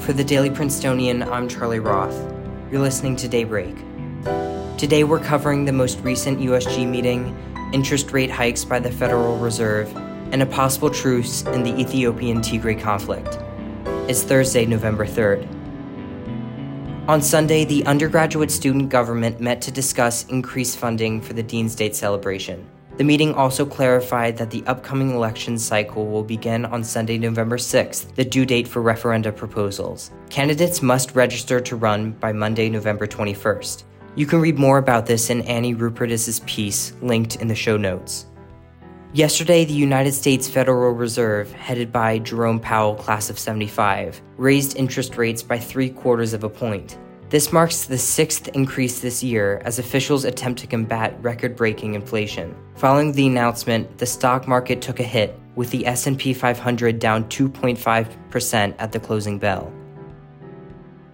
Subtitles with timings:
[0.00, 2.16] For the Daily Princetonian, I'm Charlie Roth.
[2.72, 3.76] You're listening to Daybreak.
[4.78, 7.36] Today we're covering the most recent USG meeting,
[7.74, 9.94] interest rate hikes by the Federal Reserve,
[10.32, 13.38] and a possible truce in the Ethiopian Tigray conflict.
[14.08, 15.46] It's Thursday, November 3rd.
[17.06, 21.94] On Sunday, the undergraduate student government met to discuss increased funding for the Dean's Date
[21.94, 22.66] celebration.
[23.00, 28.14] The meeting also clarified that the upcoming election cycle will begin on Sunday, November 6th,
[28.14, 30.10] the due date for referenda proposals.
[30.28, 33.84] Candidates must register to run by Monday, November 21st.
[34.16, 38.26] You can read more about this in Annie Rupertus's piece, linked in the show notes.
[39.14, 45.16] Yesterday, the United States Federal Reserve, headed by Jerome Powell, class of 75, raised interest
[45.16, 46.98] rates by three quarters of a point.
[47.30, 52.56] This marks the sixth increase this year as officials attempt to combat record-breaking inflation.
[52.74, 58.74] Following the announcement, the stock market took a hit, with the S&P 500 down 2.5%
[58.80, 59.72] at the closing bell.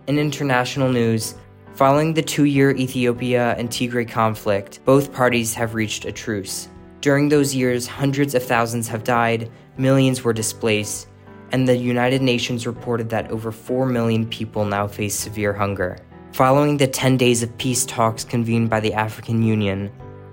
[0.06, 1.34] In international news,
[1.74, 6.68] following the two-year Ethiopia and Tigray conflict, both parties have reached a truce.
[7.02, 11.08] During those years, hundreds of thousands have died, millions were displaced,
[11.52, 15.98] and the United Nations reported that over 4 million people now face severe hunger.
[16.32, 19.90] Following the 10 days of peace talks convened by the African Union,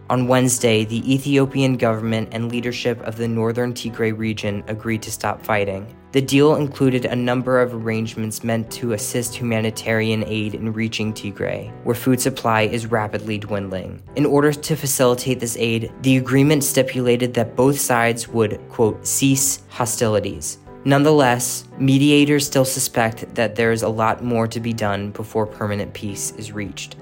[0.09, 5.41] on Wednesday, the Ethiopian government and leadership of the northern Tigray region agreed to stop
[5.41, 5.95] fighting.
[6.11, 11.71] The deal included a number of arrangements meant to assist humanitarian aid in reaching Tigray,
[11.83, 14.03] where food supply is rapidly dwindling.
[14.15, 19.63] In order to facilitate this aid, the agreement stipulated that both sides would, quote, cease
[19.69, 25.47] hostilities, Nonetheless, mediators still suspect that there is a lot more to be done before
[25.47, 26.97] permanent peace is reached.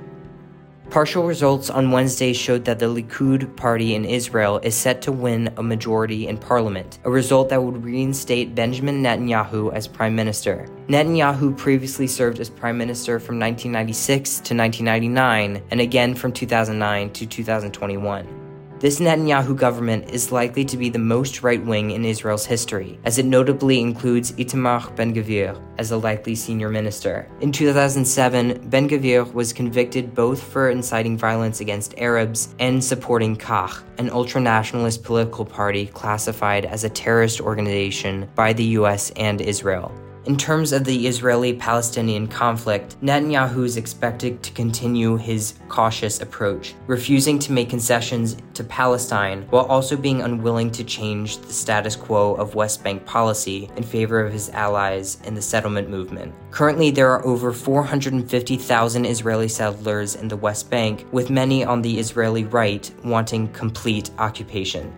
[0.91, 5.51] Partial results on Wednesday showed that the Likud party in Israel is set to win
[5.55, 10.67] a majority in parliament, a result that would reinstate Benjamin Netanyahu as prime minister.
[10.87, 17.25] Netanyahu previously served as prime minister from 1996 to 1999 and again from 2009 to
[17.25, 18.40] 2021.
[18.81, 23.19] This Netanyahu government is likely to be the most right wing in Israel's history, as
[23.19, 27.29] it notably includes Itamar Ben Gvir as a likely senior minister.
[27.41, 33.83] In 2007, Ben Gvir was convicted both for inciting violence against Arabs and supporting Kach,
[33.99, 39.91] an ultra nationalist political party classified as a terrorist organization by the US and Israel.
[40.23, 46.75] In terms of the Israeli Palestinian conflict, Netanyahu is expected to continue his cautious approach,
[46.85, 52.35] refusing to make concessions to Palestine while also being unwilling to change the status quo
[52.35, 56.35] of West Bank policy in favor of his allies in the settlement movement.
[56.51, 61.97] Currently, there are over 450,000 Israeli settlers in the West Bank, with many on the
[61.97, 64.93] Israeli right wanting complete occupation.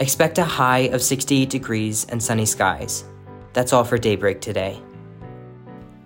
[0.00, 3.04] Expect a high of 68 degrees and sunny skies.
[3.54, 4.82] That's all for Daybreak today.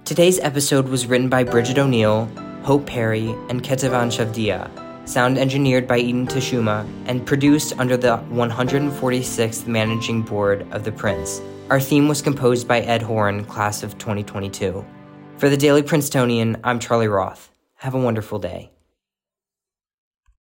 [0.05, 2.27] Today's episode was written by Bridget O'Neill,
[2.63, 4.71] Hope Perry, and Ketavan Shavdia,
[5.09, 11.41] sound engineered by Eden Tashuma, and produced under the 146th Managing Board of The Prince.
[11.71, 14.85] Our theme was composed by Ed Horn, class of 2022.
[15.39, 17.51] For the Daily Princetonian, I'm Charlie Roth.
[17.77, 18.73] Have a wonderful day.